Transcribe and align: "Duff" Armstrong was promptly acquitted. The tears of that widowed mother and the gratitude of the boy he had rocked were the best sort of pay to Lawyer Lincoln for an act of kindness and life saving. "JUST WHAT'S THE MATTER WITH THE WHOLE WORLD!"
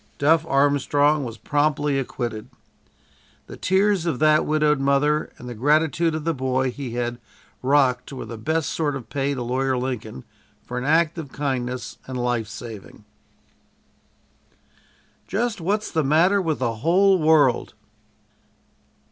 "Duff" 0.17 0.43
Armstrong 0.47 1.23
was 1.23 1.37
promptly 1.37 1.99
acquitted. 1.99 2.49
The 3.45 3.55
tears 3.55 4.07
of 4.07 4.17
that 4.17 4.47
widowed 4.47 4.79
mother 4.79 5.31
and 5.37 5.47
the 5.47 5.53
gratitude 5.53 6.15
of 6.15 6.23
the 6.23 6.33
boy 6.33 6.71
he 6.71 6.95
had 6.95 7.19
rocked 7.61 8.11
were 8.11 8.25
the 8.25 8.35
best 8.35 8.71
sort 8.71 8.95
of 8.95 9.11
pay 9.11 9.35
to 9.35 9.43
Lawyer 9.43 9.77
Lincoln 9.77 10.23
for 10.63 10.79
an 10.79 10.85
act 10.85 11.19
of 11.19 11.31
kindness 11.31 11.99
and 12.07 12.17
life 12.17 12.47
saving. 12.47 13.05
"JUST 15.27 15.61
WHAT'S 15.61 15.91
THE 15.91 16.03
MATTER 16.03 16.41
WITH 16.41 16.57
THE 16.57 16.77
WHOLE 16.77 17.19
WORLD!" 17.19 17.75